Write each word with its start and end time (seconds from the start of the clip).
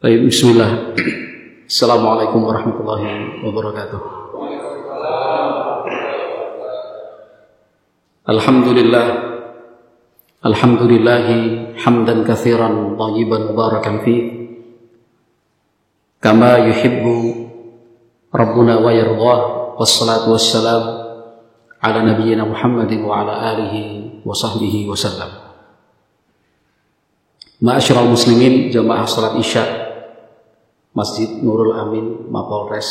Baik, 0.00 0.32
bismillah. 0.32 0.96
Assalamualaikum 1.68 2.40
warahmatullahi 2.40 3.44
wabarakatuh. 3.44 4.00
Alhamdulillah. 8.24 9.06
Alhamdulillahi 10.40 11.76
hamdan 11.84 12.24
kathiran 12.24 12.96
tayyiban 12.96 13.52
mubarakan 13.52 14.00
fi. 14.00 14.16
Kama 16.16 16.64
yuhibbu 16.64 17.16
rabbuna 18.32 18.80
wa 18.80 18.96
yardah. 18.96 19.40
Wassalatu 19.76 20.32
wassalam 20.32 20.82
ala 21.76 22.00
nabiyyina 22.08 22.48
Muhammadin 22.48 23.04
wa 23.04 23.20
ala 23.20 23.52
alihi 23.52 24.24
wa 24.24 24.32
sahbihi 24.32 24.88
wa 24.88 24.96
sallam. 24.96 25.28
Ma'asyiral 27.60 28.08
muslimin 28.08 28.72
jamaah 28.72 29.04
salat 29.04 29.36
Isya 29.36 29.79
Masjid 30.90 31.30
Nurul 31.38 31.74
Amin 31.78 32.26
Mapolres 32.30 32.88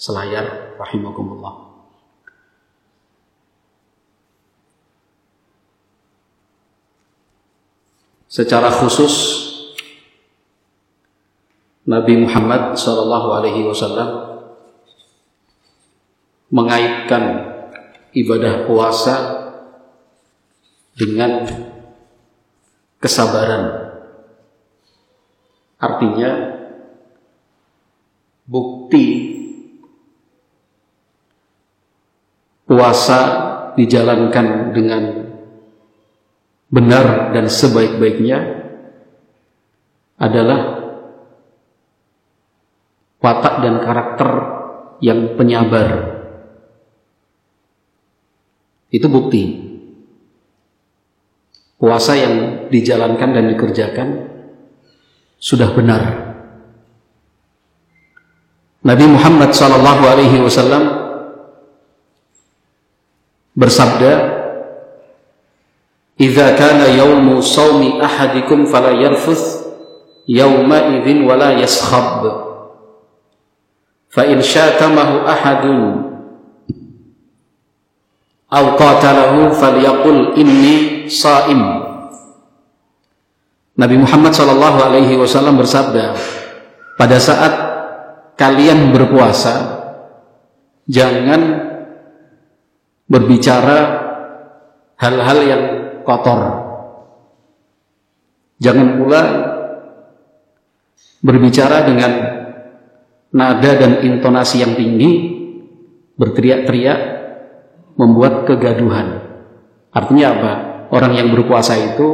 Selayar 0.00 0.76
rahimakumullah. 0.80 1.68
Secara 8.24 8.72
khusus 8.72 9.12
Nabi 11.84 12.16
Muhammad 12.24 12.80
Shallallahu 12.80 13.28
Alaihi 13.36 13.66
Wasallam 13.68 14.40
mengaitkan 16.48 17.22
ibadah 18.16 18.64
puasa 18.64 19.16
dengan 20.96 21.44
kesabaran. 23.02 23.92
Artinya 25.76 26.59
bukti 28.50 29.06
puasa 32.66 33.20
dijalankan 33.78 34.74
dengan 34.74 35.02
benar 36.70 37.34
dan 37.34 37.46
sebaik-baiknya 37.46 38.38
adalah 40.18 40.60
watak 43.18 43.54
dan 43.62 43.74
karakter 43.82 44.30
yang 45.02 45.34
penyabar. 45.34 46.20
Itu 48.90 49.06
bukti. 49.06 49.70
Puasa 51.80 52.12
yang 52.12 52.34
dijalankan 52.68 53.30
dan 53.32 53.44
dikerjakan 53.56 54.08
sudah 55.40 55.72
benar. 55.72 56.29
Nabi 58.80 59.04
Muhammad 59.04 59.52
sallallahu 59.52 60.02
alaihi 60.08 60.40
wasallam 60.40 60.88
bersabda 63.52 64.40
"Idza 66.16 66.56
kana 66.56 66.88
yaumu 66.88 67.44
shaumi 67.44 68.00
ahadikum 68.00 68.64
fala 68.64 68.96
yarfuth 68.96 69.68
yawma 70.24 70.96
idzin 70.96 71.28
wala 71.28 71.52
yaskhab. 71.60 72.24
Fa 74.10 74.24
in 74.24 74.40
syatamahu 74.40 75.28
ahadun 75.28 75.80
aw 78.50 78.64
qatalahu 78.74 79.54
falyaqul 79.54 80.34
inni 80.34 81.06
shaim 81.06 81.62
Nabi 83.78 83.96
Muhammad 83.96 84.34
sallallahu 84.34 84.78
alaihi 84.82 85.14
wasallam 85.14 85.56
bersabda 85.56 86.18
pada 86.98 87.16
saat 87.22 87.69
kalian 88.40 88.96
berpuasa 88.96 89.54
jangan 90.88 91.42
berbicara 93.04 93.78
hal-hal 94.96 95.38
yang 95.44 95.64
kotor. 96.08 96.40
Jangan 98.60 98.88
pula 98.96 99.22
berbicara 101.20 101.84
dengan 101.84 102.12
nada 103.36 103.72
dan 103.76 104.00
intonasi 104.08 104.64
yang 104.64 104.72
tinggi 104.72 105.36
berteriak-teriak 106.16 107.00
membuat 108.00 108.48
kegaduhan. 108.48 109.20
Artinya 109.92 110.26
apa? 110.32 110.52
Orang 110.96 111.12
yang 111.12 111.28
berpuasa 111.28 111.76
itu 111.76 112.08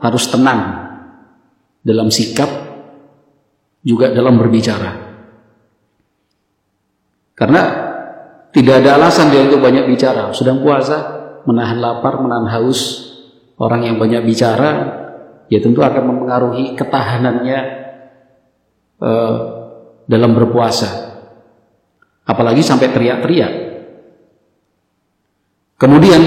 harus 0.00 0.28
tenang 0.28 0.60
dalam 1.80 2.12
sikap 2.12 2.48
juga 3.80 4.12
dalam 4.12 4.36
berbicara 4.36 5.09
karena 7.40 7.62
tidak 8.52 8.84
ada 8.84 9.00
alasan 9.00 9.32
dia 9.32 9.48
untuk 9.48 9.64
banyak 9.64 9.88
bicara. 9.88 10.28
Sedang 10.36 10.60
puasa, 10.60 10.98
menahan 11.48 11.80
lapar, 11.80 12.20
menahan 12.20 12.52
haus. 12.52 13.08
Orang 13.56 13.84
yang 13.84 13.96
banyak 13.96 14.24
bicara, 14.28 14.70
ya 15.48 15.60
tentu 15.60 15.80
akan 15.80 16.04
mempengaruhi 16.04 16.76
ketahanannya 16.76 17.58
uh, 19.00 19.36
dalam 20.04 20.32
berpuasa. 20.36 21.16
Apalagi 22.28 22.60
sampai 22.60 22.88
teriak-teriak. 22.92 23.52
Kemudian 25.80 26.22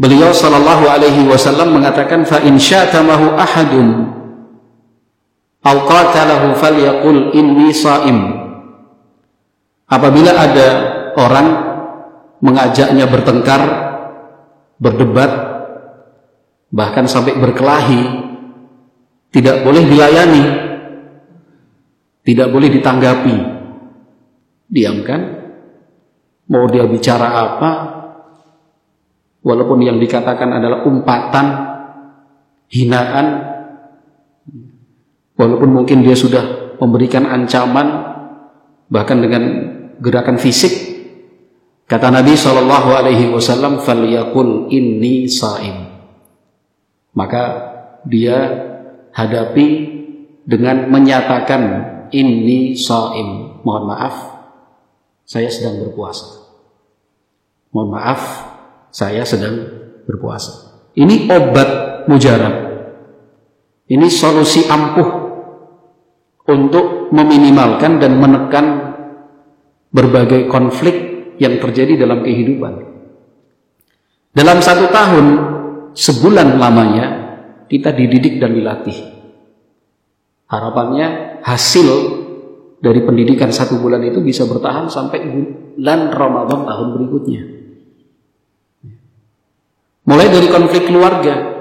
beliau 0.00 0.32
sallallahu 0.32 0.88
alaihi 0.88 1.28
wasallam 1.28 1.76
mengatakan 1.76 2.24
fa 2.24 2.40
in 2.40 2.56
syatamahu 2.56 3.36
ahadun 3.36 4.12
aw 5.60 5.76
qatalahu 5.84 6.56
falyaqul 6.56 7.32
inni 7.36 7.72
shaim 7.72 8.35
Apabila 9.86 10.34
ada 10.34 10.68
orang 11.14 11.46
mengajaknya 12.42 13.06
bertengkar, 13.06 13.62
berdebat, 14.82 15.32
bahkan 16.74 17.06
sampai 17.06 17.38
berkelahi, 17.38 18.02
tidak 19.30 19.62
boleh 19.62 19.82
dilayani, 19.86 20.44
tidak 22.26 22.48
boleh 22.50 22.68
ditanggapi. 22.74 23.36
Diamkan, 24.66 25.20
mau 26.50 26.66
dia 26.66 26.82
bicara 26.90 27.28
apa, 27.46 27.70
walaupun 29.46 29.86
yang 29.86 30.02
dikatakan 30.02 30.50
adalah 30.50 30.82
umpatan, 30.82 31.46
hinaan, 32.66 33.26
walaupun 35.38 35.70
mungkin 35.70 36.02
dia 36.02 36.18
sudah 36.18 36.74
memberikan 36.82 37.30
ancaman, 37.30 38.18
bahkan 38.90 39.22
dengan 39.22 39.75
gerakan 40.00 40.36
fisik. 40.40 40.72
Kata 41.86 42.10
Nabi 42.10 42.34
Shallallahu 42.34 42.88
Alaihi 42.98 43.30
Wasallam 43.30 43.78
falyakul 43.78 44.70
inni 44.74 45.30
saim. 45.30 45.86
Maka 47.14 47.42
dia 48.04 48.36
hadapi 49.14 49.68
dengan 50.42 50.90
menyatakan 50.90 51.62
inni 52.10 52.74
saim. 52.74 53.62
Mohon 53.62 53.84
maaf 53.94 54.14
saya 55.26 55.50
sedang 55.50 55.82
berpuasa. 55.82 56.26
Mohon 57.74 57.90
maaf 57.98 58.20
saya 58.94 59.22
sedang 59.26 59.56
berpuasa. 60.06 60.80
Ini 60.94 61.28
obat 61.28 61.70
mujarab. 62.08 62.54
Ini 63.86 64.06
solusi 64.10 64.66
ampuh 64.66 65.26
untuk 66.46 67.10
meminimalkan 67.10 67.98
dan 67.98 68.18
menekan 68.18 68.85
berbagai 69.96 70.44
konflik 70.52 70.96
yang 71.40 71.56
terjadi 71.56 71.96
dalam 71.96 72.20
kehidupan. 72.20 72.84
Dalam 74.36 74.60
satu 74.60 74.92
tahun, 74.92 75.26
sebulan 75.96 76.60
lamanya, 76.60 77.06
kita 77.72 77.96
dididik 77.96 78.36
dan 78.36 78.52
dilatih. 78.52 79.16
Harapannya 80.52 81.40
hasil 81.40 81.88
dari 82.84 83.00
pendidikan 83.00 83.48
satu 83.48 83.80
bulan 83.80 84.04
itu 84.04 84.20
bisa 84.20 84.44
bertahan 84.44 84.92
sampai 84.92 85.24
bulan 85.24 86.12
Ramadan 86.12 86.68
tahun 86.68 86.88
berikutnya. 87.00 87.42
Mulai 90.06 90.28
dari 90.30 90.48
konflik 90.52 90.86
keluarga 90.86 91.56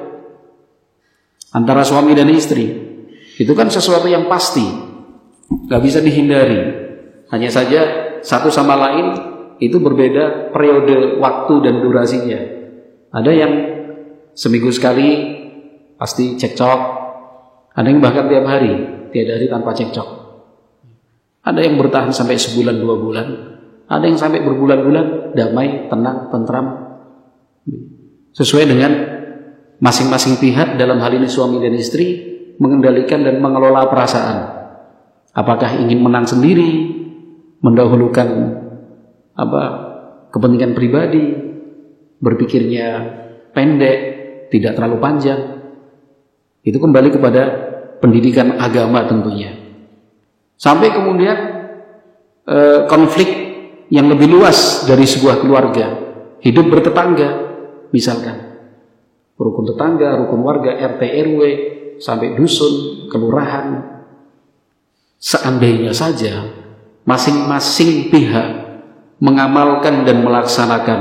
antara 1.56 1.82
suami 1.82 2.14
dan 2.14 2.30
istri, 2.30 2.68
itu 3.40 3.54
kan 3.56 3.72
sesuatu 3.72 4.06
yang 4.06 4.28
pasti, 4.28 4.68
nggak 5.50 5.82
bisa 5.82 6.04
dihindari. 6.04 6.84
Hanya 7.34 7.50
saja 7.50 8.05
satu 8.26 8.50
sama 8.50 8.74
lain 8.74 9.06
itu 9.62 9.78
berbeda 9.78 10.50
periode 10.50 11.22
waktu 11.22 11.54
dan 11.62 11.80
durasinya. 11.80 12.40
Ada 13.14 13.32
yang 13.32 13.54
seminggu 14.34 14.74
sekali 14.74 15.38
pasti 15.96 16.36
cekcok, 16.36 16.80
ada 17.72 17.88
yang 17.88 18.02
bahkan 18.02 18.28
tiap 18.28 18.50
hari, 18.50 18.74
tiada 19.14 19.38
hari 19.38 19.48
tanpa 19.48 19.72
cekcok. 19.78 20.10
Ada 21.46 21.62
yang 21.62 21.78
bertahan 21.78 22.10
sampai 22.10 22.36
sebulan 22.42 22.82
dua 22.82 22.96
bulan, 22.98 23.28
ada 23.86 24.04
yang 24.10 24.18
sampai 24.18 24.42
berbulan-bulan 24.42 25.38
damai, 25.38 25.86
tenang, 25.88 26.34
tentram, 26.34 26.66
sesuai 28.34 28.66
dengan 28.66 28.92
masing-masing 29.78 30.42
pihak 30.42 30.82
dalam 30.82 30.98
hal 30.98 31.14
ini 31.14 31.30
suami 31.30 31.62
dan 31.62 31.78
istri 31.78 32.34
mengendalikan 32.58 33.22
dan 33.22 33.38
mengelola 33.38 33.86
perasaan. 33.88 34.38
Apakah 35.36 35.78
ingin 35.78 36.02
menang 36.02 36.26
sendiri, 36.26 37.05
mendahulukan 37.66 38.30
apa 39.34 39.64
kepentingan 40.30 40.78
pribadi, 40.78 41.34
berpikirnya 42.22 42.88
pendek, 43.58 43.98
tidak 44.54 44.78
terlalu 44.78 45.02
panjang. 45.02 45.42
Itu 46.62 46.78
kembali 46.78 47.10
kepada 47.10 47.44
pendidikan 47.98 48.62
agama 48.62 49.10
tentunya. 49.10 49.58
Sampai 50.62 50.94
kemudian 50.94 51.38
eh, 52.46 52.80
konflik 52.86 53.30
yang 53.90 54.14
lebih 54.14 54.30
luas 54.30 54.86
dari 54.86 55.10
sebuah 55.10 55.42
keluarga, 55.42 55.86
hidup 56.46 56.70
bertetangga, 56.70 57.30
misalkan 57.90 58.46
rukun 59.36 59.66
tetangga, 59.74 60.22
rukun 60.22 60.42
warga, 60.46 60.74
RT 60.74 61.02
RW, 61.02 61.40
sampai 61.98 62.38
dusun, 62.38 63.08
kelurahan. 63.10 63.98
Seandainya 65.16 65.90
saja 65.90 66.65
masing-masing 67.06 68.10
pihak 68.10 68.48
mengamalkan 69.22 70.04
dan 70.04 70.26
melaksanakan 70.26 71.00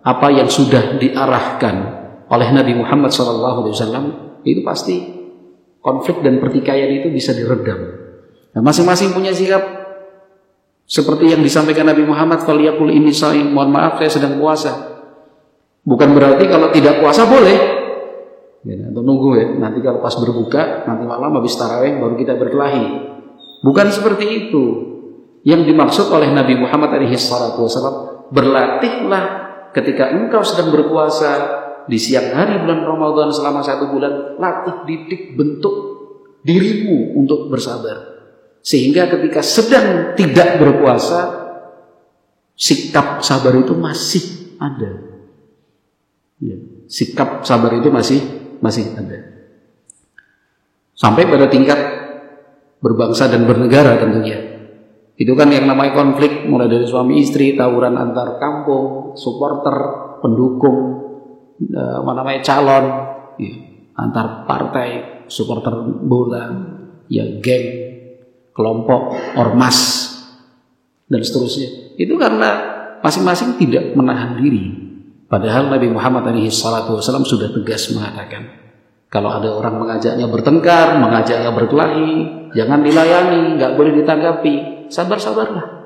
apa 0.00 0.28
yang 0.32 0.48
sudah 0.48 0.96
diarahkan 0.96 1.76
oleh 2.30 2.48
Nabi 2.54 2.72
Muhammad 2.78 3.10
SAW 3.10 4.40
itu 4.46 4.60
pasti 4.62 4.96
konflik 5.82 6.22
dan 6.24 6.38
pertikaian 6.38 6.88
itu 6.88 7.08
bisa 7.10 7.34
diredam. 7.34 7.80
Nah, 8.54 8.62
masing-masing 8.62 9.12
punya 9.16 9.34
sikap 9.34 9.60
seperti 10.90 11.30
yang 11.30 11.40
disampaikan 11.40 11.86
Nabi 11.86 12.02
Muhammad, 12.02 12.42
"Faliyakul 12.42 12.90
ini 12.90 13.14
saim." 13.14 13.50
Mohon 13.50 13.70
maaf 13.74 13.92
saya 14.02 14.10
sedang 14.10 14.42
puasa. 14.42 14.90
Bukan 15.86 16.12
berarti 16.12 16.44
kalau 16.50 16.68
tidak 16.74 17.00
puasa 17.00 17.24
boleh. 17.24 17.58
Ya, 18.60 18.92
atau 18.92 19.00
nunggu 19.00 19.30
ya, 19.40 19.46
nanti 19.56 19.80
kalau 19.80 20.04
pas 20.04 20.12
berbuka, 20.20 20.84
nanti 20.84 21.08
malam 21.08 21.32
habis 21.32 21.56
tarawih 21.56 21.96
baru 21.96 22.12
kita 22.18 22.36
berkelahi. 22.36 22.84
Bukan 23.64 23.86
seperti 23.88 24.26
itu. 24.28 24.64
Yang 25.40 25.72
dimaksud 25.72 26.06
oleh 26.12 26.28
Nabi 26.32 26.60
Muhammad 26.60 27.00
SAW, 27.16 28.28
berlatihlah 28.28 29.24
ketika 29.72 30.12
engkau 30.12 30.44
sedang 30.44 30.68
berpuasa 30.68 31.30
di 31.88 31.96
siang 31.96 32.36
hari 32.36 32.60
bulan 32.60 32.84
Ramadan 32.84 33.32
selama 33.32 33.64
satu 33.64 33.88
bulan, 33.88 34.36
latih 34.36 34.84
didik 34.84 35.34
bentuk 35.34 35.74
dirimu 36.44 37.16
untuk 37.16 37.48
bersabar. 37.48 38.20
Sehingga 38.60 39.08
ketika 39.08 39.40
sedang 39.40 40.12
tidak 40.12 40.60
berpuasa, 40.60 41.20
sikap 42.52 43.24
sabar 43.24 43.56
itu 43.56 43.72
masih 43.72 44.54
ada. 44.60 44.92
Ya, 46.40 46.56
sikap 46.84 47.48
sabar 47.48 47.72
itu 47.80 47.88
masih 47.88 48.20
masih 48.60 48.92
ada. 48.92 49.40
Sampai 50.92 51.24
pada 51.24 51.48
tingkat 51.48 51.80
berbangsa 52.84 53.32
dan 53.32 53.48
bernegara 53.48 53.96
tentunya. 53.96 54.49
Itu 55.20 55.36
kan 55.36 55.52
yang 55.52 55.68
namanya 55.68 55.92
konflik 55.92 56.48
mulai 56.48 56.64
dari 56.64 56.88
suami 56.88 57.20
istri, 57.20 57.52
tawuran 57.52 58.00
antar 58.00 58.40
kampung, 58.40 59.12
supporter, 59.20 59.76
pendukung, 60.24 60.78
eh, 61.60 61.94
apa 62.00 62.12
namanya 62.16 62.40
calon, 62.40 62.84
ya, 63.36 63.52
antar 64.00 64.48
partai, 64.48 64.88
supporter 65.28 65.76
bola, 66.08 66.48
ya 67.12 67.36
geng, 67.44 67.66
kelompok, 68.56 69.12
ormas, 69.36 70.08
dan 71.04 71.20
seterusnya. 71.20 72.00
Itu 72.00 72.16
karena 72.16 72.48
masing-masing 73.04 73.60
tidak 73.60 73.92
menahan 73.92 74.40
diri 74.40 74.90
Padahal 75.30 75.70
Nabi 75.70 75.86
Muhammad 75.86 76.26
SAW 76.50 77.22
sudah 77.22 77.54
tegas 77.54 77.94
mengatakan, 77.94 78.50
kalau 79.06 79.30
ada 79.30 79.54
orang 79.54 79.78
mengajaknya 79.78 80.26
bertengkar, 80.26 80.98
mengajaknya 80.98 81.54
berkelahi, 81.54 82.10
jangan 82.50 82.82
dilayani, 82.82 83.54
nggak 83.54 83.78
boleh 83.78 83.94
ditanggapi, 84.02 84.54
sabar-sabarlah. 84.90 85.80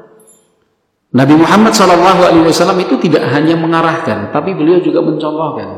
Nabi 1.14 1.34
Muhammad 1.38 1.70
SAW 1.70 2.74
itu 2.82 2.98
tidak 2.98 3.30
hanya 3.30 3.54
mengarahkan, 3.54 4.34
tapi 4.34 4.50
beliau 4.58 4.82
juga 4.82 4.98
mencontohkan, 4.98 5.68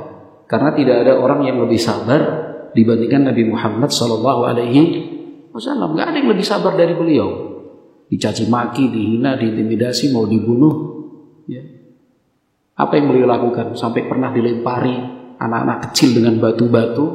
karena 0.48 0.72
tidak 0.72 1.04
ada 1.04 1.20
orang 1.20 1.44
yang 1.44 1.60
lebih 1.60 1.76
sabar 1.76 2.20
dibandingkan 2.72 3.28
Nabi 3.28 3.44
Muhammad 3.44 3.92
SAW. 3.92 4.22
Nggak 5.52 6.06
ada 6.08 6.16
yang 6.16 6.30
lebih 6.32 6.46
sabar 6.46 6.72
dari 6.72 6.96
beliau. 6.96 7.28
Dicaci 8.06 8.46
maki, 8.46 8.88
dihina, 8.88 9.34
diintimidasi, 9.34 10.14
mau 10.14 10.24
dibunuh, 10.30 11.04
ya. 11.50 11.58
Apa 12.78 12.96
yang 12.96 13.10
beliau 13.10 13.26
lakukan? 13.26 13.74
Sampai 13.74 14.06
pernah 14.06 14.30
dilempari 14.30 14.94
anak-anak 15.36 15.90
kecil 15.90 16.16
dengan 16.22 16.38
batu-batu, 16.38 17.06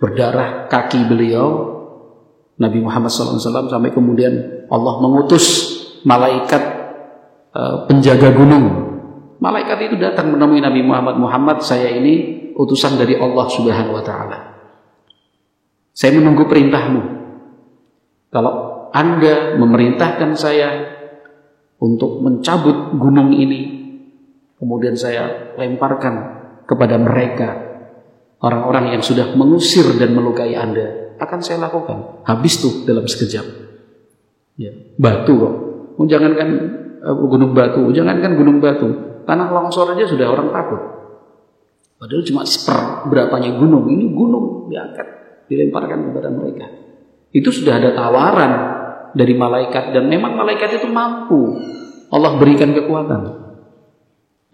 berdarah 0.00 0.66
kaki 0.66 1.06
beliau, 1.06 1.77
Nabi 2.58 2.82
Muhammad 2.82 3.10
SAW 3.10 3.70
sampai 3.70 3.94
kemudian 3.94 4.66
Allah 4.66 4.94
mengutus 4.98 5.76
malaikat 6.02 6.62
uh, 7.54 7.86
penjaga 7.86 8.34
gunung. 8.34 8.66
Malaikat 9.38 9.78
itu 9.90 9.96
datang 9.98 10.34
menemui 10.34 10.58
Nabi 10.58 10.82
Muhammad 10.82 11.16
Muhammad 11.22 11.62
saya 11.62 11.94
ini 11.94 12.50
utusan 12.58 12.98
dari 12.98 13.14
Allah 13.14 13.46
Subhanahu 13.46 13.94
wa 13.94 14.02
taala. 14.02 14.38
Saya 15.94 16.18
menunggu 16.18 16.50
perintahmu. 16.50 17.02
Kalau 18.34 18.54
Anda 18.90 19.54
memerintahkan 19.54 20.30
saya 20.34 20.68
untuk 21.78 22.18
mencabut 22.18 22.98
gunung 22.98 23.30
ini, 23.30 23.78
Kemudian 24.58 24.98
saya 24.98 25.54
lemparkan 25.54 26.14
kepada 26.66 26.98
mereka 26.98 27.48
orang-orang 28.42 28.98
yang 28.98 29.02
sudah 29.02 29.30
mengusir 29.38 29.86
dan 30.02 30.18
melukai 30.18 30.58
Anda. 30.58 31.07
Akan 31.18 31.42
saya 31.42 31.58
lakukan. 31.62 32.22
Habis 32.24 32.62
tuh 32.62 32.72
dalam 32.86 33.06
sekejap. 33.06 33.46
Ya, 34.58 34.74
batu 34.98 35.34
kok. 35.38 35.54
Oh, 35.98 36.06
jangankan 36.06 36.48
uh, 37.02 37.14
gunung 37.14 37.54
batu, 37.54 37.90
jangankan 37.90 38.38
gunung 38.38 38.58
batu, 38.62 39.22
tanah 39.26 39.50
longsor 39.50 39.94
aja 39.94 40.06
sudah 40.06 40.30
orang 40.30 40.50
takut. 40.54 40.78
Padahal 41.98 42.22
cuma 42.22 42.46
berapanya 43.10 43.58
gunung, 43.58 43.90
ini 43.90 44.14
gunung 44.14 44.70
diangkat, 44.70 45.06
dilemparkan 45.50 46.10
kepada 46.10 46.30
mereka. 46.30 46.66
Itu 47.34 47.50
sudah 47.50 47.82
ada 47.82 47.90
tawaran 47.94 48.52
dari 49.18 49.34
malaikat 49.34 49.90
dan 49.90 50.06
memang 50.06 50.38
malaikat 50.38 50.78
itu 50.78 50.86
mampu 50.86 51.58
Allah 52.08 52.40
berikan 52.40 52.72
kekuatan. 52.72 53.20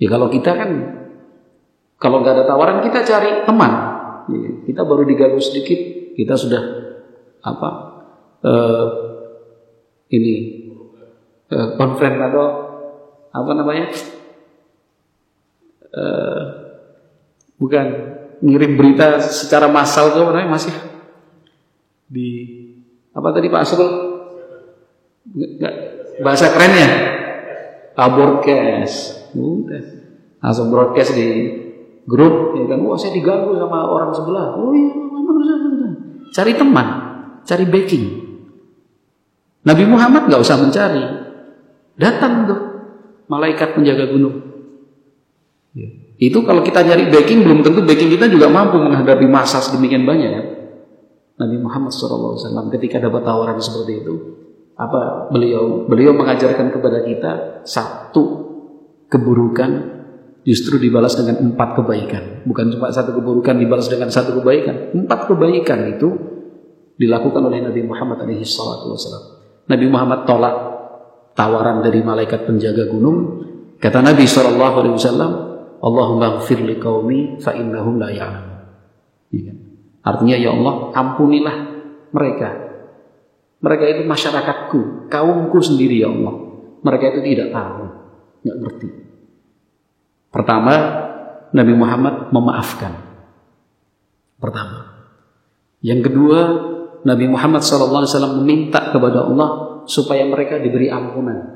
Ya 0.01 0.09
kalau 0.11 0.27
kita 0.27 0.51
kan 0.59 0.71
kalau 2.03 2.21
nggak 2.21 2.35
ada 2.35 2.45
tawaran 2.51 2.83
kita 2.83 3.07
cari 3.07 3.47
teman. 3.47 3.73
Ya, 4.25 4.51
kita 4.67 4.83
baru 4.83 5.05
diganggu 5.05 5.39
sedikit 5.39 5.79
kita 6.15 6.35
sudah 6.39 6.63
apa 7.45 7.71
uh, 8.41 8.87
ini 10.09 10.35
uh, 11.53 11.77
konferen 11.77 12.17
atau 12.23 12.47
apa 13.35 13.51
namanya 13.53 13.91
uh, 15.93 16.43
bukan 17.59 17.87
ngirim 18.41 18.79
berita 18.79 19.19
secara 19.21 19.67
massal 19.69 20.15
tuh 20.15 20.31
namanya 20.31 20.55
masih? 20.55 20.75
Di 22.09 22.29
apa 23.11 23.29
tadi 23.35 23.47
Pak 23.51 23.63
Asrul 23.63 23.91
bahasa 26.23 26.55
kerennya? 26.55 26.89
Aborkes 27.94 29.23
Udah. 29.35 29.83
Langsung 30.39 30.71
broadcast 30.71 31.17
di 31.17 31.29
grup, 32.06 32.55
ya 32.55 32.69
kan, 32.69 32.85
wah 32.85 32.94
saya 33.01 33.17
diganggu 33.17 33.56
sama 33.56 33.89
orang 33.89 34.13
sebelah. 34.13 34.55
Oh 34.61 34.77
iya, 34.77 34.93
cari 36.34 36.53
teman, 36.58 36.86
cari 37.46 37.64
backing. 37.70 38.06
Nabi 39.64 39.84
Muhammad 39.86 40.26
nggak 40.26 40.43
usah 40.43 40.58
mencari, 40.58 41.05
datang 41.94 42.50
tuh 42.50 42.60
malaikat 43.31 43.79
penjaga 43.79 44.10
gunung. 44.10 44.43
Ya. 45.72 45.88
Itu 46.19 46.43
kalau 46.43 46.67
kita 46.67 46.82
nyari 46.82 47.08
backing 47.08 47.46
belum 47.46 47.62
tentu 47.62 47.86
backing 47.86 48.10
kita 48.10 48.26
juga 48.26 48.50
mampu 48.50 48.82
menghadapi 48.82 49.31
masa 49.31 49.62
sedemikian 49.62 50.03
banyak 50.03 50.31
ya. 50.31 50.43
Nabi 51.34 51.56
Muhammad 51.58 51.91
SAW 51.91 52.38
ketika 52.70 53.03
dapat 53.03 53.26
tawaran 53.26 53.58
seperti 53.58 54.06
itu, 54.06 54.14
apa 54.79 55.31
beliau 55.31 55.86
beliau 55.86 56.14
mengajarkan 56.14 56.70
kepada 56.70 57.03
kita 57.03 57.32
satu 57.67 58.22
keburukan 59.10 59.70
justru 60.44 60.77
dibalas 60.77 61.17
dengan 61.17 61.53
empat 61.53 61.81
kebaikan. 61.81 62.44
Bukan 62.44 62.70
cuma 62.77 62.93
satu 62.93 63.17
keburukan 63.17 63.56
dibalas 63.56 63.89
dengan 63.89 64.13
satu 64.13 64.39
kebaikan. 64.41 64.93
Empat 64.93 65.27
kebaikan 65.27 65.96
itu 65.96 66.08
dilakukan 67.01 67.43
oleh 67.43 67.65
Nabi 67.65 67.81
Muhammad 67.82 68.22
SAW. 68.44 69.67
Nabi 69.67 69.86
Muhammad 69.89 70.29
tolak 70.29 70.55
tawaran 71.34 71.81
dari 71.81 72.05
malaikat 72.05 72.44
penjaga 72.44 72.86
gunung. 72.86 73.43
Kata 73.81 74.05
Nabi 74.05 74.24
SAW, 74.29 75.24
Allahumma 75.84 76.41
gfir 76.41 76.60
li 76.65 76.77
qawmi 76.81 77.41
fa 77.41 77.53
innahum 77.53 78.01
la 78.01 78.08
ya'lamun. 78.13 78.56
Ya. 79.34 79.53
Artinya 80.05 80.36
ya 80.36 80.53
Allah, 80.53 80.93
ampunilah 80.94 81.56
mereka. 82.13 82.48
Mereka 83.65 83.84
itu 83.96 84.03
masyarakatku, 84.05 85.08
kaumku 85.08 85.58
sendiri 85.65 86.05
ya 86.05 86.13
Allah. 86.13 86.36
Mereka 86.84 87.05
itu 87.17 87.20
tidak 87.32 87.48
tahu, 87.48 87.84
nggak 88.44 88.56
ngerti. 88.60 88.89
Pertama, 90.34 90.74
Nabi 91.55 91.72
Muhammad 91.79 92.34
memaafkan. 92.34 92.91
Pertama. 94.43 95.06
Yang 95.79 96.10
kedua, 96.10 96.41
Nabi 97.06 97.31
Muhammad 97.31 97.62
SAW 97.62 98.43
meminta 98.43 98.91
kepada 98.91 99.31
Allah 99.31 99.81
supaya 99.86 100.26
mereka 100.26 100.58
diberi 100.58 100.91
ampunan. 100.91 101.55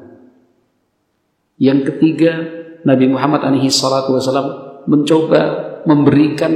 Yang 1.58 1.90
ketiga, 1.90 2.32
Nabi 2.86 3.10
Muhammad 3.10 3.42
SAW 3.66 4.86
mencoba 4.86 5.42
memberikan 5.82 6.52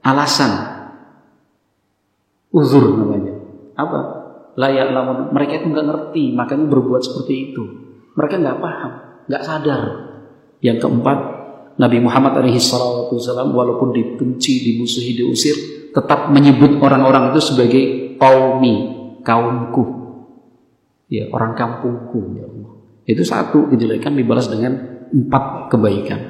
alasan 0.00 0.52
uzur 2.54 2.96
namanya. 2.96 3.34
Apa? 3.74 4.00
Layak 4.54 4.94
lamun 4.94 5.34
mereka 5.34 5.58
itu 5.60 5.66
nggak 5.74 5.88
ngerti, 5.90 6.24
makanya 6.32 6.70
berbuat 6.70 7.02
seperti 7.02 7.50
itu. 7.50 7.62
Mereka 8.14 8.38
nggak 8.38 8.58
paham, 8.62 8.92
nggak 9.26 9.42
sadar. 9.42 9.82
Yang 10.62 10.86
keempat, 10.86 11.18
Nabi 11.74 11.98
Muhammad 11.98 12.38
SAW 12.38 13.50
walaupun 13.50 13.90
dibenci, 13.90 14.62
dimusuhi, 14.62 15.18
diusir, 15.18 15.56
tetap 15.90 16.30
menyebut 16.30 16.78
orang-orang 16.78 17.34
itu 17.34 17.40
sebagai 17.42 17.84
kaumi, 18.18 18.74
kaumku. 19.26 19.84
Ya, 21.10 21.30
orang 21.30 21.54
kampungku 21.58 22.38
ya 22.38 22.46
Allah. 22.46 22.70
Itu 23.04 23.22
satu 23.26 23.70
kejelekan 23.70 24.14
dibalas 24.14 24.48
dengan 24.48 25.04
empat 25.10 25.70
kebaikan. 25.70 26.20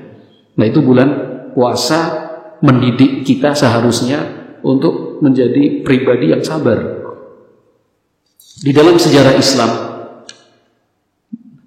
Nah, 0.56 0.64
itu 0.64 0.80
bulan 0.80 1.08
puasa 1.52 2.24
mendidik 2.60 3.22
kita 3.22 3.52
seharusnya 3.52 4.44
untuk 4.64 5.20
menjadi 5.20 5.84
pribadi 5.84 6.32
yang 6.32 6.42
sabar. 6.42 7.04
Di 8.64 8.72
dalam 8.72 8.96
sejarah 8.96 9.34
Islam, 9.36 9.70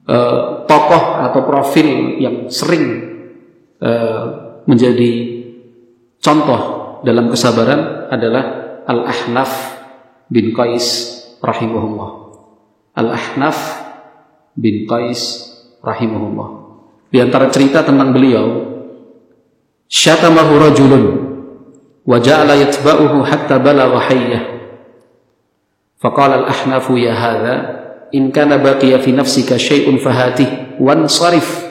eh, 0.08 0.40
tokoh 0.66 1.04
atau 1.30 1.42
profil 1.46 2.18
yang 2.18 2.50
sering 2.50 3.17
eh, 3.82 4.24
menjadi 4.68 5.12
contoh 6.22 6.62
dalam 7.06 7.30
kesabaran 7.30 8.12
adalah 8.12 8.44
Al-Ahnaf 8.88 9.52
bin 10.32 10.56
Qais 10.56 11.18
rahimahullah. 11.44 12.10
Al-Ahnaf 12.98 13.58
bin 14.58 14.88
Qais 14.88 15.52
rahimahullah. 15.84 16.48
Di 17.08 17.24
antara 17.24 17.48
cerita 17.52 17.84
tentang 17.84 18.12
beliau, 18.12 18.46
syatamahu 19.88 20.54
rajulun 20.60 21.04
wa 22.04 22.18
ja'ala 22.20 22.56
yatba'uhu 22.60 23.24
hatta 23.24 23.60
balagha 23.60 24.00
hayyah. 24.12 24.44
Faqala 26.00 26.46
al-Ahnaf 26.46 26.88
ya 26.96 27.14
hadha 27.16 27.56
in 28.16 28.32
kana 28.32 28.60
baqiya 28.62 29.04
fi 29.04 29.12
nafsika 29.12 29.60
syai'un 29.60 30.00
fahatih 30.00 30.80
wansarif 30.80 31.67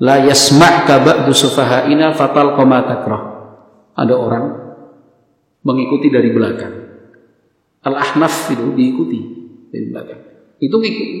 la 0.00 0.24
yasma'ka 0.24 1.04
ba'du 1.04 1.30
sufaha'ina 1.30 2.16
fatal 2.16 2.56
ma 2.64 2.80
takrah. 2.82 3.22
Ada 3.94 4.14
orang 4.16 4.44
mengikuti 5.62 6.08
dari 6.08 6.32
belakang. 6.32 6.74
Al-Ahnaf 7.84 8.48
itu 8.52 8.72
diikuti 8.72 9.20
dari 9.68 9.86
belakang. 9.92 10.20
Itu 10.60 10.76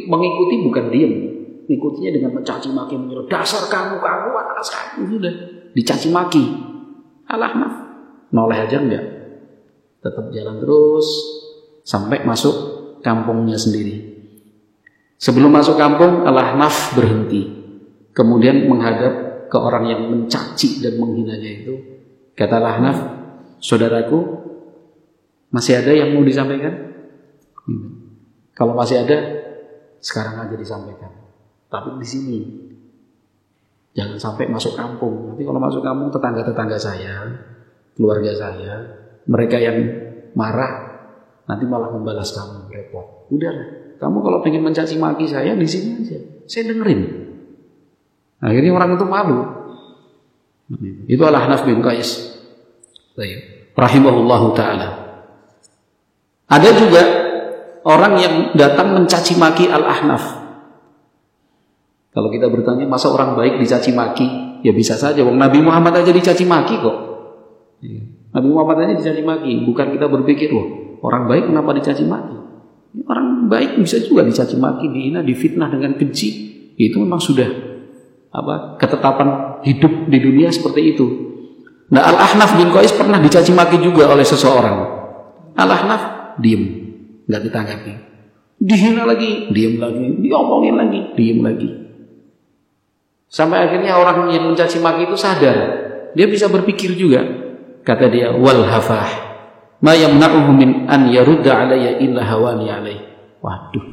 mengikuti 0.08 0.54
bukan 0.64 0.84
diam, 0.92 1.12
mengikutinya 1.68 2.10
dengan 2.12 2.30
mencaci 2.40 2.68
maki 2.72 2.96
menyuruh 2.96 3.24
dasar 3.28 3.68
kamu 3.68 4.00
kamu 4.00 4.28
atas 4.36 4.68
kamu 4.72 5.16
sudah 5.16 5.34
dicaci 5.76 6.08
maki. 6.08 6.44
Al-Ahnaf 7.28 7.74
noleh 8.32 8.58
aja 8.64 8.80
enggak. 8.80 9.04
Tetap 10.00 10.32
jalan 10.32 10.56
terus 10.60 11.06
sampai 11.84 12.24
masuk 12.24 12.54
kampungnya 13.04 13.60
sendiri. 13.60 14.08
Sebelum 15.20 15.52
masuk 15.52 15.76
kampung, 15.76 16.24
Al-Ahnaf 16.24 16.96
berhenti. 16.96 17.59
Kemudian 18.20 18.68
menghadap 18.68 19.48
ke 19.48 19.56
orang 19.56 19.88
yang 19.88 20.12
mencaci 20.12 20.84
dan 20.84 21.00
menghinanya 21.00 21.64
itu. 21.64 21.74
Kata 22.36 22.60
Al-Ahnaf, 22.60 22.98
saudaraku, 23.64 24.20
masih 25.48 25.80
ada 25.80 25.96
yang 25.96 26.12
mau 26.12 26.20
disampaikan? 26.20 26.92
Hmm. 27.64 28.12
Kalau 28.52 28.76
masih 28.76 29.08
ada, 29.08 29.16
sekarang 30.04 30.36
aja 30.36 30.52
disampaikan. 30.52 31.08
Tapi 31.72 31.96
di 31.96 32.04
sini, 32.04 32.38
jangan 33.96 34.20
sampai 34.20 34.52
masuk 34.52 34.76
kampung. 34.76 35.32
Nanti 35.32 35.40
kalau 35.40 35.56
masuk 35.56 35.80
kampung, 35.80 36.12
tetangga-tetangga 36.12 36.76
saya, 36.76 37.24
keluarga 37.96 38.36
saya, 38.36 38.72
mereka 39.24 39.56
yang 39.56 39.80
marah, 40.36 40.92
nanti 41.48 41.64
malah 41.64 41.88
membalas 41.88 42.36
kamu 42.36 42.68
repot. 42.68 43.32
Udahlah, 43.32 43.96
kamu 43.96 44.16
kalau 44.20 44.38
pengen 44.44 44.60
mencaci 44.60 45.00
maki 45.00 45.24
saya 45.24 45.56
di 45.56 45.64
sini 45.64 46.04
aja, 46.04 46.20
saya 46.44 46.68
dengerin. 46.68 47.29
Akhirnya 48.40 48.72
orang 48.72 48.96
itu 48.96 49.06
malu. 49.06 49.38
Itu 51.06 51.22
adalah 51.22 51.44
Hanaf 51.44 51.68
bin 51.68 51.84
Qais. 51.84 52.40
Rahimahullahu 53.76 54.56
taala. 54.56 54.88
Ada 56.50 56.70
juga 56.74 57.02
orang 57.86 58.14
yang 58.18 58.34
datang 58.56 58.96
mencaci 58.96 59.38
maki 59.38 59.68
Al-Ahnaf. 59.70 60.40
Kalau 62.10 62.26
kita 62.26 62.50
bertanya, 62.50 62.90
masa 62.90 63.06
orang 63.06 63.38
baik 63.38 63.62
dicaci 63.62 63.94
maki? 63.94 64.26
Ya 64.66 64.74
bisa 64.74 64.98
saja, 64.98 65.22
Wong 65.22 65.38
Nabi 65.38 65.62
Muhammad 65.62 66.02
aja 66.02 66.10
dicaci 66.10 66.42
maki 66.42 66.74
kok. 66.82 66.96
Nabi 68.34 68.48
Muhammad 68.50 68.82
aja 68.82 68.94
dicaci 68.98 69.22
maki, 69.22 69.62
bukan 69.62 69.94
kita 69.94 70.10
berpikir, 70.10 70.50
wah 70.50 70.66
orang 71.06 71.30
baik 71.30 71.44
kenapa 71.48 71.70
dicaci 71.70 72.02
maki? 72.02 72.36
Orang 73.06 73.46
baik 73.46 73.78
bisa 73.78 74.02
juga 74.02 74.26
dicaci 74.26 74.58
maki, 74.58 74.90
dihina, 74.90 75.22
difitnah 75.22 75.70
dengan 75.70 75.94
keji. 75.94 76.30
Itu 76.74 76.98
memang 76.98 77.22
sudah 77.22 77.69
apa 78.30 78.78
ketetapan 78.78 79.58
hidup 79.66 80.06
di 80.06 80.18
dunia 80.22 80.48
seperti 80.54 80.94
itu. 80.94 81.06
Nah 81.90 82.06
Al-Ahnaf 82.06 82.54
bin 82.54 82.70
Qais 82.70 82.94
pernah 82.94 83.18
dicaci 83.18 83.50
maki 83.50 83.82
juga 83.82 84.06
oleh 84.06 84.22
seseorang. 84.22 84.78
Al-Ahnaf 85.58 86.36
diem 86.38 86.62
nggak 87.26 87.42
ditanggapi. 87.50 87.92
Dihina 88.60 89.08
lagi, 89.08 89.48
diam 89.50 89.80
lagi, 89.80 90.20
diomongin 90.20 90.74
lagi, 90.76 91.00
diam 91.16 91.40
lagi. 91.42 91.70
Sampai 93.30 93.64
akhirnya 93.64 93.96
orang 93.96 94.28
yang 94.30 94.52
mencaci 94.52 94.78
maki 94.82 95.08
itu 95.08 95.16
sadar. 95.16 95.56
Dia 96.12 96.26
bisa 96.28 96.50
berpikir 96.50 96.92
juga. 96.92 97.24
Kata 97.80 98.12
dia, 98.12 98.36
wal 98.36 98.68
hafah. 98.68 99.08
Ma 99.80 99.96
yamna'uhu 99.96 100.50
min 100.52 100.70
an 100.90 101.08
yarudda 101.08 101.64
alayya 101.64 101.96
illa 102.04 102.20
hawani 102.20 102.68
alayh. 102.68 103.00
Waduh, 103.40 103.86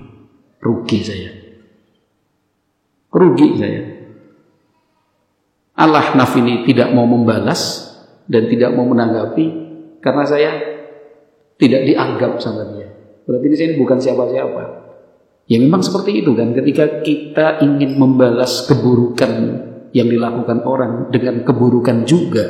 rugi 0.60 1.00
saya. 1.00 1.32
Rugi 3.08 3.56
saya. 3.56 3.97
Allah 5.77 6.17
naf 6.17 6.34
ini 6.34 6.65
tidak 6.65 6.89
mau 6.89 7.05
membalas 7.05 7.86
dan 8.25 8.50
tidak 8.50 8.74
mau 8.74 8.89
menanggapi 8.89 9.46
karena 10.01 10.24
saya 10.25 10.51
tidak 11.62 11.86
dianggap 11.86 12.41
sama 12.41 12.65
dia. 12.74 12.89
Berarti 13.29 13.48
di 13.50 13.57
sini 13.57 13.74
bukan 13.77 14.01
siapa-siapa. 14.01 14.63
Ya 15.46 15.57
memang 15.62 15.86
seperti 15.86 16.25
itu 16.25 16.34
kan. 16.34 16.57
Ketika 16.57 17.05
kita 17.05 17.62
ingin 17.62 17.93
membalas 17.96 18.65
keburukan 18.65 19.31
yang 19.93 20.07
dilakukan 20.10 20.65
orang 20.65 21.13
dengan 21.13 21.46
keburukan 21.46 22.03
juga. 22.10 22.46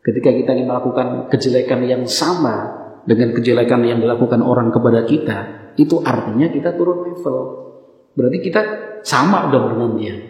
Ketika 0.00 0.32
kita 0.32 0.50
ingin 0.56 0.68
melakukan 0.70 1.28
kejelekan 1.28 1.84
yang 1.84 2.02
sama 2.08 2.78
dengan 3.04 3.36
kejelekan 3.36 3.84
yang 3.84 4.00
dilakukan 4.00 4.40
orang 4.40 4.72
kepada 4.72 5.04
kita, 5.04 5.38
itu 5.76 6.00
artinya 6.00 6.48
kita 6.48 6.72
turun 6.78 7.04
level. 7.04 7.36
Berarti 8.16 8.38
kita 8.40 8.62
sama 9.04 9.52
dong 9.52 9.76
dengan 9.76 9.90
dia. 9.98 10.29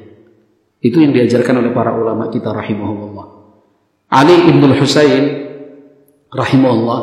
Itu 0.80 0.96
yang 1.00 1.12
diajarkan 1.12 1.60
oleh 1.60 1.72
para 1.76 1.92
ulama 1.92 2.32
kita 2.32 2.56
rahimahullah. 2.56 3.26
Ali 4.10 4.48
ibn 4.48 4.64
Husain 4.74 5.24
rahimahullah 6.34 7.00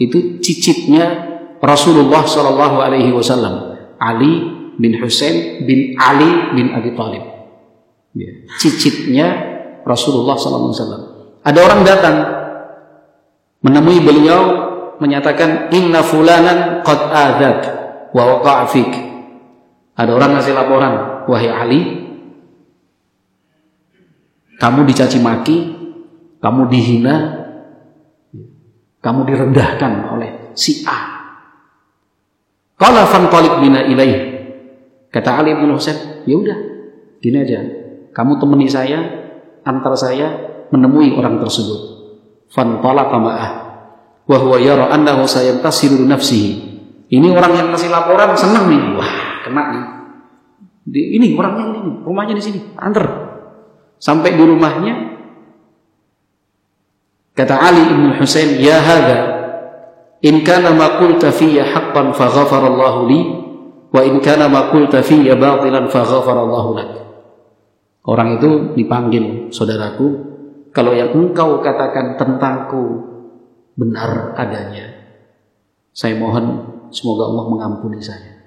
itu 0.00 0.40
cicitnya 0.40 1.28
Rasulullah 1.60 2.24
Shallallahu 2.24 2.76
Alaihi 2.80 3.12
Wasallam 3.12 3.76
Ali 4.00 4.32
bin 4.80 4.96
Husain 4.96 5.64
bin 5.68 5.96
Ali 6.00 6.56
bin 6.56 6.72
Abi 6.72 6.96
Thalib 6.96 7.24
ya. 8.16 8.30
cicitnya 8.56 9.26
Rasulullah 9.84 10.40
Sallallahu 10.40 10.72
Alaihi 10.72 10.80
Wasallam 10.80 11.02
ada 11.44 11.58
orang 11.60 11.80
datang 11.84 12.16
menemui 13.60 14.00
beliau 14.00 14.40
menyatakan 15.00 15.68
inna 15.72 16.00
fulanan 16.00 16.80
qad 16.80 17.00
adak 17.12 17.60
wa 18.16 18.36
waqa'afik 18.36 18.90
ada 20.00 20.10
orang 20.16 20.40
ngasih 20.40 20.56
laporan 20.56 21.24
wahai 21.28 21.48
Ali 21.52 21.80
kamu 24.60 24.84
dicaci 24.84 25.18
maki 25.18 25.56
kamu 26.44 26.68
dihina 26.68 27.16
kamu 29.00 29.20
direndahkan 29.24 30.12
oleh 30.12 30.52
si 30.52 30.84
A 30.84 31.20
Qala 32.80 33.04
fanqalib 33.04 33.60
bina 33.60 33.84
ilaih. 33.84 34.40
Kata 35.12 35.44
Ali 35.44 35.52
bin 35.52 35.68
Husain, 35.68 36.24
ya 36.24 36.32
udah, 36.32 36.58
gini 37.20 37.44
aja. 37.44 37.60
Kamu 38.16 38.40
temani 38.40 38.72
saya, 38.72 39.04
antar 39.68 39.92
saya 40.00 40.28
menemui 40.72 41.12
orang 41.12 41.36
tersebut. 41.44 41.80
Fanqalaqa 42.48 43.16
ma'ah. 43.20 43.50
Wa 44.24 44.36
huwa 44.40 44.56
yara 44.56 44.88
annahu 44.96 45.28
sayantasiru 45.28 46.08
nafsihi. 46.08 46.50
Ini 47.12 47.26
orang 47.36 47.52
yang 47.52 47.68
kasih 47.76 47.92
laporan 47.92 48.32
senang 48.32 48.72
nih. 48.72 48.80
Wah, 48.96 49.12
kena 49.44 49.62
nih. 49.76 49.84
Ini 51.20 51.36
orangnya 51.36 51.64
ini, 51.76 52.00
rumahnya 52.00 52.34
di 52.38 52.42
sini, 52.42 52.60
antar. 52.80 53.29
Sampai 54.00 54.32
di 54.32 54.40
rumahnya, 54.40 54.94
kata 57.36 57.54
Ali 57.60 57.84
bin 57.84 58.16
Husain, 58.16 58.56
ya 58.56 58.80
hadha, 58.80 59.40
In 60.20 60.44
kana 60.44 60.76
ma 60.76 61.00
qulta 61.00 61.32
fiyya 61.32 61.64
haqqan 61.64 62.12
faghafara 62.12 62.68
Allah 62.68 63.08
li 63.08 63.20
wa 63.88 64.00
in 64.04 64.20
kana 64.20 64.52
ma 64.52 64.68
qulta 64.68 65.00
fiyya 65.00 65.32
batilan 65.32 65.88
faghafara 65.88 66.40
Allah 66.44 66.64
lak. 66.76 66.90
Orang 68.04 68.36
itu 68.36 68.76
dipanggil 68.76 69.48
saudaraku, 69.48 70.06
kalau 70.72 70.92
yang 70.92 71.12
engkau 71.16 71.60
katakan 71.64 72.20
tentangku 72.20 72.84
benar 73.76 74.36
adanya, 74.36 74.92
saya 75.92 76.16
mohon 76.20 76.68
semoga 76.92 77.28
Allah 77.28 77.44
mengampuni 77.48 78.00
saya. 78.00 78.40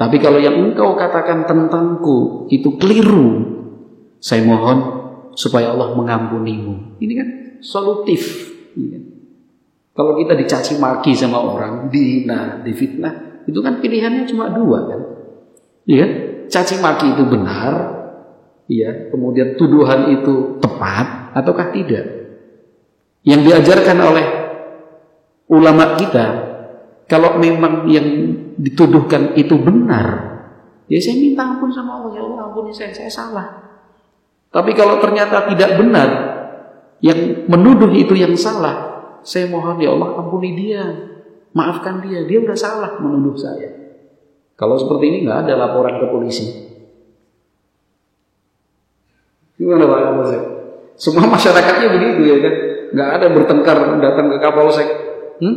Tapi 0.00 0.16
kalau 0.24 0.40
yang 0.40 0.56
engkau 0.56 0.96
katakan 0.96 1.44
tentangku 1.44 2.48
itu 2.48 2.80
keliru, 2.80 3.49
saya 4.20 4.44
mohon 4.44 4.78
supaya 5.34 5.72
Allah 5.72 5.96
mengampunimu. 5.96 7.00
Ini 7.00 7.12
kan 7.16 7.28
solutif. 7.64 8.52
Kan. 8.76 9.02
Kalau 9.96 10.16
kita 10.16 10.36
dicaci 10.36 10.78
maki 10.78 11.12
sama 11.16 11.40
orang, 11.40 11.88
dihina, 11.88 12.62
difitnah, 12.62 13.44
itu 13.48 13.58
kan 13.60 13.80
pilihannya 13.82 14.24
cuma 14.28 14.52
dua 14.52 14.86
kan. 14.86 15.00
Iya, 15.88 16.06
caci 16.46 16.78
maki 16.78 17.16
itu 17.16 17.24
benar, 17.26 17.72
iya, 18.70 19.10
kemudian 19.10 19.58
tuduhan 19.58 20.14
itu 20.14 20.60
tepat 20.62 21.34
ataukah 21.34 21.74
tidak. 21.74 22.06
Yang 23.26 23.40
diajarkan 23.50 23.98
oleh 24.00 24.26
ulama 25.50 25.98
kita, 25.98 26.26
kalau 27.10 27.36
memang 27.42 27.90
yang 27.90 28.06
dituduhkan 28.56 29.34
itu 29.34 29.58
benar, 29.58 30.06
ya 30.86 30.96
saya 31.02 31.18
minta 31.18 31.42
ampun 31.42 31.68
sama 31.74 32.00
Allah, 32.00 32.10
ya 32.14 32.22
Allah 32.22 32.40
ampuni 32.48 32.70
saya, 32.70 32.94
saya 32.94 33.10
salah. 33.10 33.48
Tapi 34.50 34.74
kalau 34.74 34.98
ternyata 34.98 35.46
tidak 35.46 35.78
benar, 35.78 36.08
yang 36.98 37.46
menuduh 37.46 37.90
itu 37.94 38.18
yang 38.18 38.34
salah, 38.34 38.90
saya 39.22 39.46
mohon 39.46 39.78
ya 39.78 39.94
Allah 39.94 40.18
ampuni 40.18 40.58
dia, 40.58 40.82
maafkan 41.54 42.02
dia, 42.02 42.26
dia 42.26 42.42
udah 42.42 42.58
salah 42.58 42.98
menuduh 42.98 43.38
saya. 43.38 43.70
Kalau 44.58 44.76
seperti 44.76 45.04
ini 45.08 45.18
nggak 45.24 45.48
ada 45.48 45.54
laporan 45.56 45.96
ke 46.02 46.06
polisi. 46.10 46.46
Gimana 49.60 49.84
Pak 49.88 50.00
Kapolsek? 50.08 50.42
Semua 50.96 51.24
masyarakatnya 51.28 51.88
begitu 51.92 52.20
ya 52.28 52.36
kan? 52.44 52.54
Nggak 52.90 53.10
ada 53.16 53.26
bertengkar 53.32 53.76
datang 54.00 54.26
ke 54.32 54.36
Kapolsek. 54.40 54.88
Hmm? 55.40 55.56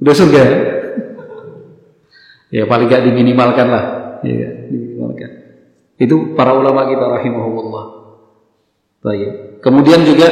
Udah 0.00 0.14
surga 0.16 0.40
ya? 0.40 0.58
ya 2.52 2.64
paling 2.68 2.88
nggak 2.88 3.04
diminimalkan 3.08 3.68
lah. 3.68 3.84
Ya. 4.24 4.48
Itu 6.02 6.34
para 6.34 6.58
ulama 6.58 6.90
kita 6.90 7.06
rahimahullah. 7.06 7.84
Baik. 9.06 9.30
Kemudian 9.62 10.02
juga 10.02 10.26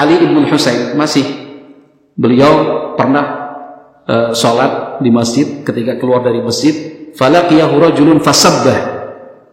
Ali 0.00 0.24
ibn 0.24 0.48
Husain 0.48 0.96
masih 0.96 1.44
Beliau 2.14 2.94
pernah 2.94 3.26
uh, 4.06 4.30
sholat 4.30 5.02
di 5.02 5.10
masjid 5.10 5.66
ketika 5.66 5.98
keluar 5.98 6.22
dari 6.22 6.38
masjid, 6.38 7.10
falaqiyahu 7.10 7.74
rajulun 7.74 8.22
fasabbah 8.22 8.78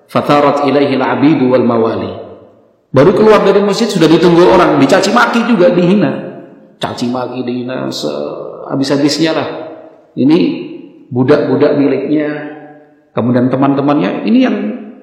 fatarat 0.05 0.69
ilaihi 0.69 0.93
al-abidu 0.93 1.49
wal 1.49 1.65
mawali. 1.65 2.13
Baru 2.93 3.17
keluar 3.17 3.41
dari 3.41 3.65
masjid 3.65 3.89
sudah 3.89 4.05
ditunggu 4.05 4.45
orang, 4.45 4.77
dicaci 4.77 5.09
maki 5.09 5.49
juga 5.49 5.73
dihina. 5.73 6.11
Caci 6.77 7.09
maki 7.09 7.41
dihina 7.41 7.89
habis-habisnya 8.69 9.31
lah. 9.33 9.49
Ini 10.13 10.37
budak-budak 11.09 11.81
miliknya, 11.81 12.29
kemudian 13.17 13.49
teman-temannya 13.49 14.21
ini 14.29 14.39
yang 14.43 14.55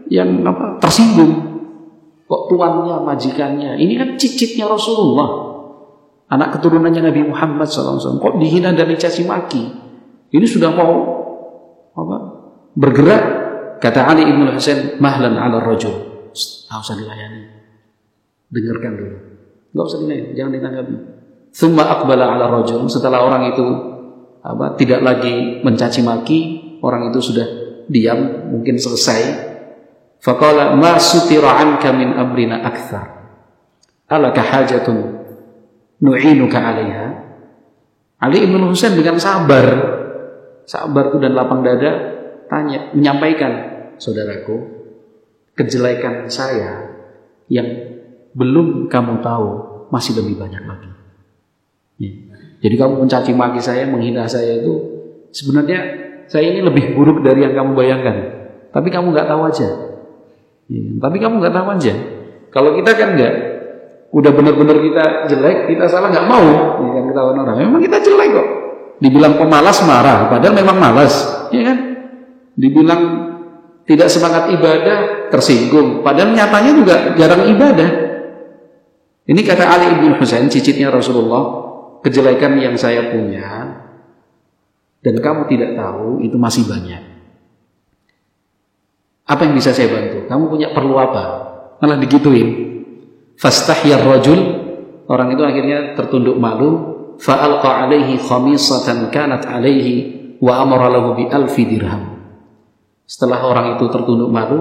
yang 0.08 0.44
apa 0.44 0.80
tersinggung. 0.80 1.48
Kok 2.28 2.42
tuannya, 2.52 3.08
majikannya, 3.08 3.80
ini 3.80 3.96
kan 3.96 4.20
cicitnya 4.20 4.68
Rasulullah. 4.68 5.48
Anak 6.28 6.60
keturunannya 6.60 7.08
Nabi 7.08 7.24
Muhammad 7.24 7.72
SAW 7.72 8.20
kok 8.20 8.36
dihina 8.36 8.76
dan 8.76 8.92
dicaci 8.92 9.24
maki? 9.24 9.64
Ini 10.28 10.44
sudah 10.44 10.68
mau 10.76 10.92
apa 11.96 12.16
bergerak? 12.76 13.24
Kata 13.80 14.10
Ali 14.10 14.28
ibn 14.28 14.44
Husain 14.52 15.00
mahlan 15.00 15.40
ala 15.40 15.62
rajul. 15.62 15.94
Nggak 16.68 16.80
usah 16.84 16.96
dilayani. 17.00 17.42
Dengarkan 18.52 18.92
dulu. 18.92 19.16
Nggak 19.72 19.84
usah 19.88 19.98
dilayani 20.04 20.28
jangan 20.36 20.52
ditanggapi. 20.52 20.94
Thumma 21.56 21.84
akbala 21.96 22.36
ala 22.36 22.44
rajul. 22.60 22.84
Setelah 22.92 23.24
orang 23.24 23.48
itu 23.48 23.66
apa 24.44 24.76
tidak 24.76 25.00
lagi 25.00 25.64
mencaci 25.64 26.04
maki 26.04 26.40
orang 26.84 27.08
itu 27.08 27.24
sudah 27.24 27.46
diam 27.88 28.52
mungkin 28.52 28.76
selesai 28.76 29.20
faqala 30.22 30.74
ma 30.74 30.98
sutira 30.98 31.58
anka 31.58 31.94
min 31.94 32.14
amrina 32.14 32.62
akthar 32.66 33.18
alaka 34.08 34.40
hajatun 34.40 35.18
nu'inuka 36.00 36.58
'alaiha. 36.58 37.06
Ali 38.18 38.42
Ibn 38.42 38.66
Husain 38.66 38.98
dengan 38.98 39.22
sabar, 39.22 39.66
sabar 40.66 41.14
itu 41.14 41.22
dan 41.22 41.38
lapang 41.38 41.62
dada 41.62 42.18
tanya, 42.50 42.90
menyampaikan, 42.90 43.52
saudaraku, 43.94 44.58
kejelekan 45.54 46.26
saya 46.26 46.98
yang 47.46 47.68
belum 48.34 48.90
kamu 48.90 49.22
tahu 49.22 49.50
masih 49.94 50.18
lebih 50.18 50.34
banyak 50.34 50.62
lagi. 50.66 50.90
Ya. 52.02 52.10
Jadi 52.58 52.74
kamu 52.74 53.06
mencaci 53.06 53.30
maki 53.38 53.62
saya, 53.62 53.86
menghina 53.86 54.26
saya 54.26 54.58
itu 54.58 54.74
sebenarnya 55.30 55.78
saya 56.26 56.50
ini 56.50 56.66
lebih 56.66 56.98
buruk 56.98 57.22
dari 57.22 57.46
yang 57.46 57.54
kamu 57.54 57.78
bayangkan. 57.78 58.16
Tapi 58.74 58.88
kamu 58.90 59.14
nggak 59.14 59.30
tahu 59.30 59.42
aja. 59.46 59.87
Ya. 60.68 60.84
Tapi 61.00 61.16
kamu 61.16 61.34
nggak 61.40 61.54
tahu 61.54 61.66
aja. 61.74 61.94
Kalau 62.48 62.70
kita 62.76 62.90
kan 62.96 63.08
nggak, 63.16 63.34
udah 64.12 64.30
benar-benar 64.32 64.76
kita 64.80 65.04
jelek, 65.28 65.58
kita 65.72 65.84
salah 65.88 66.08
nggak 66.12 66.28
mau, 66.28 66.46
ya 66.80 66.90
kan 66.96 67.04
ketahuan 67.12 67.36
orang. 67.44 67.56
Memang 67.60 67.80
kita 67.84 67.96
jelek 68.00 68.28
kok. 68.32 68.48
Dibilang 68.98 69.34
pemalas 69.36 69.78
marah, 69.84 70.26
padahal 70.32 70.54
memang 70.56 70.76
malas, 70.76 71.14
ya 71.54 71.62
kan? 71.62 71.78
Dibilang 72.58 73.02
tidak 73.86 74.10
semangat 74.10 74.50
ibadah, 74.52 75.30
tersinggung, 75.30 76.02
padahal 76.02 76.34
nyatanya 76.34 76.72
juga 76.74 76.96
jarang 77.14 77.46
ibadah. 77.46 77.90
Ini 79.28 79.40
kata 79.44 79.64
Ali 79.64 79.92
bin 80.02 80.16
Husain, 80.16 80.48
cicitnya 80.48 80.88
Rasulullah, 80.88 81.68
kejelekan 82.02 82.56
yang 82.58 82.74
saya 82.80 83.12
punya 83.12 83.78
dan 84.98 85.14
kamu 85.22 85.46
tidak 85.46 85.78
tahu 85.78 86.18
itu 86.22 86.36
masih 86.36 86.66
banyak. 86.66 87.02
Apa 89.28 89.44
yang 89.46 89.54
bisa 89.54 89.70
saya 89.70 89.92
bantu? 89.92 90.17
Kamu 90.28 90.44
punya 90.52 90.70
perlu 90.76 90.94
apa? 91.00 91.24
Malah 91.80 91.96
digituin. 91.96 92.48
Fastahyar 93.40 94.04
rajul 94.04 94.40
orang 95.08 95.32
itu 95.32 95.42
akhirnya 95.46 95.78
tertunduk 95.96 96.36
malu 96.36 96.70
fa'alqa 97.16 97.86
alaihi 97.86 98.20
khamisatan 98.20 99.08
kanat 99.08 99.46
alaihi 99.46 100.36
wa 100.38 100.60
amara 100.60 100.92
lahu 100.92 101.16
bi 101.16 101.24
alfi 101.26 101.64
dirham. 101.64 102.18
Setelah 103.08 103.40
orang 103.40 103.66
itu 103.80 103.88
tertunduk 103.88 104.28
malu, 104.28 104.58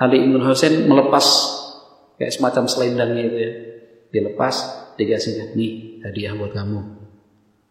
Ali 0.00 0.24
Ibn 0.24 0.40
Husain 0.40 0.88
melepas 0.88 1.26
kayak 2.16 2.32
semacam 2.32 2.64
selendangnya 2.64 3.22
itu 3.28 3.36
ya. 3.36 3.52
Dilepas, 4.10 4.54
dikasih 4.98 5.54
nih 5.54 6.02
hadiah 6.02 6.34
buat 6.34 6.50
kamu. 6.50 6.80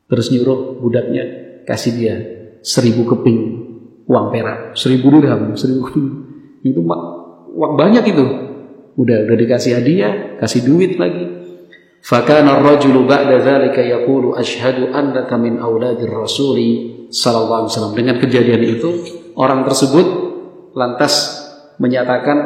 Terus 0.08 0.32
nyuruh 0.32 0.80
budaknya 0.80 1.24
kasih 1.68 1.92
dia 1.98 2.16
seribu 2.64 3.04
keping 3.12 3.40
uang 4.10 4.28
perak, 4.34 4.74
seribu 4.74 5.20
dirham, 5.20 5.54
seribu 5.60 5.82
keping. 5.90 6.08
Itu 6.64 6.82
uang 7.56 7.74
banyak 7.78 8.04
itu. 8.10 8.26
Udah 9.00 9.26
udah 9.30 9.38
dikasih 9.38 9.80
hadiah, 9.80 10.38
kasih 10.42 10.68
duit 10.68 11.00
lagi. 11.00 11.40
Fakana 12.00 12.60
ar-rajulu 12.60 13.04
ba'da 13.04 13.44
dzalika 13.44 13.84
yaqulu 13.84 14.36
asyhadu 14.36 14.92
annaka 14.96 15.36
min 15.36 15.60
auladir 15.60 16.12
rasuli 16.12 17.08
sallallahu 17.12 17.68
alaihi 17.68 17.72
wasallam. 17.76 17.96
Dengan 17.96 18.16
kejadian 18.24 18.62
itu, 18.64 18.90
orang 19.36 19.68
tersebut 19.68 20.08
lantas 20.76 21.44
menyatakan 21.80 22.38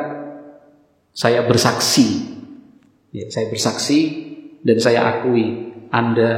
saya 1.14 1.46
bersaksi. 1.46 2.34
Ya, 3.14 3.30
saya 3.30 3.54
bersaksi 3.54 4.00
dan 4.66 4.82
saya 4.82 5.06
akui 5.06 5.70
Anda 5.94 6.32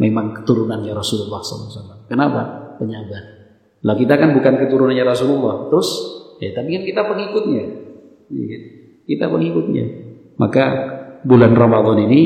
memang 0.00 0.40
keturunannya 0.40 0.96
Rasulullah 0.96 1.44
SAW. 1.44 2.08
Kenapa? 2.08 2.72
Penyabar. 2.80 3.42
Lah 3.84 3.94
kita 3.98 4.16
kan 4.16 4.32
bukan 4.32 4.56
keturunannya 4.64 5.04
Rasulullah. 5.04 5.68
Terus, 5.68 5.88
ya 6.40 6.56
tapi 6.56 6.72
kan 6.72 6.82
kita 6.88 7.02
pengikutnya. 7.04 7.64
Ya, 8.32 8.58
kita 9.04 9.28
pengikutnya. 9.28 9.84
Maka 10.40 10.64
bulan 11.22 11.52
Ramadan 11.52 12.08
ini 12.08 12.22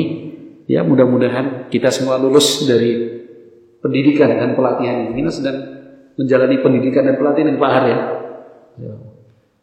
ya 0.67 0.83
mudah-mudahan 0.87 1.67
kita 1.67 1.91
semua 1.91 2.15
lulus 2.15 2.63
dari 2.63 3.19
pendidikan 3.83 4.31
dan 4.31 4.55
pelatihan 4.55 5.11
ini. 5.11 5.21
Kita 5.21 5.31
sedang 5.31 5.57
menjalani 6.17 6.57
pendidikan 6.63 7.03
dan 7.05 7.15
pelatihan 7.19 7.47
yang 7.53 7.59
Pak 7.59 7.71
Har 7.71 7.85
ya. 7.85 7.99
ya. 8.81 8.93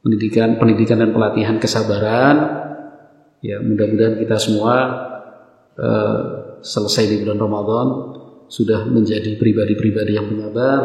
Pendidikan, 0.05 0.61
pendidikan 0.61 1.01
dan 1.01 1.11
pelatihan 1.17 1.57
kesabaran. 1.57 2.37
Ya 3.45 3.61
mudah-mudahan 3.61 4.21
kita 4.21 4.37
semua 4.41 4.75
uh, 5.77 6.21
selesai 6.65 7.05
di 7.09 7.17
bulan 7.25 7.41
Ramadan 7.41 7.87
sudah 8.49 8.89
menjadi 8.89 9.37
pribadi-pribadi 9.37 10.17
yang 10.17 10.29
menyabar 10.33 10.81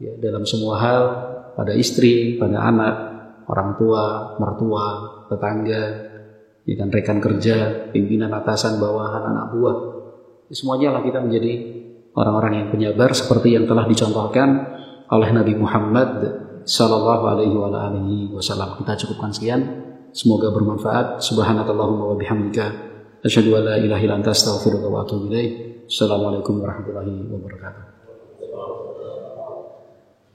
ya 0.00 0.16
dalam 0.20 0.48
semua 0.48 0.80
hal 0.80 1.02
pada 1.58 1.74
istri, 1.74 2.38
pada 2.38 2.62
anak, 2.62 2.94
orang 3.48 3.74
tua, 3.80 4.36
mertua, 4.36 4.86
tetangga, 5.32 5.82
ya 6.68 6.74
kan 6.76 6.88
rekan 6.92 7.18
kerja, 7.18 7.88
pimpinan 7.90 8.30
atasan, 8.36 8.76
bawahan, 8.76 9.24
anak 9.24 9.56
buah. 9.56 9.76
Ya, 10.48 10.54
semuanya 10.54 10.96
lah 10.96 11.02
kita 11.04 11.24
menjadi 11.24 11.52
orang-orang 12.12 12.52
yang 12.64 12.68
penyabar 12.68 13.10
seperti 13.16 13.56
yang 13.56 13.64
telah 13.64 13.88
dicontohkan 13.88 14.48
oleh 15.08 15.30
Nabi 15.32 15.56
Muhammad 15.56 16.08
sallallahu 16.68 17.24
alaihi 17.24 18.28
wasallam. 18.28 18.76
Kita 18.84 18.92
cukupkan 19.04 19.32
sekian. 19.32 19.60
Semoga 20.12 20.52
bermanfaat. 20.52 21.24
Subhanakallahumma 21.24 22.12
wa 22.12 22.16
bihamdika 22.16 22.66
asyhadu 23.24 23.56
an 23.56 23.62
la 23.72 23.76
ilaha 23.80 24.00
illa 24.04 24.16
anta 24.20 24.32
astaghfiruka 24.36 24.88
wa 24.88 25.04
atubu 25.04 25.32
ilaik. 25.32 25.84
Assalamualaikum 25.88 26.60
warahmatullahi 26.60 27.32
wabarakatuh. 27.32 27.82